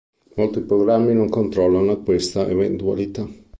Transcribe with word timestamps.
Molti 0.33 0.61
programmi 0.61 1.13
non 1.13 1.29
controllano 1.29 2.01
questa 2.01 2.47
eventualità. 2.49 3.29